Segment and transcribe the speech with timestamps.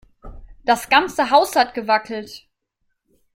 [0.65, 2.47] Das ganze Haus hat gewackelt.